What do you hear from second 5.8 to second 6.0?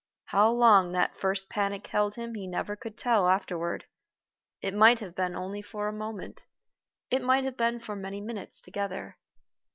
a